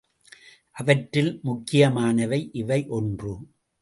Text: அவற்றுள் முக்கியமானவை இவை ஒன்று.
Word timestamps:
அவற்றுள் 0.71 1.39
முக்கியமானவை 1.43 2.49
இவை 2.53 2.87
ஒன்று. 2.89 3.33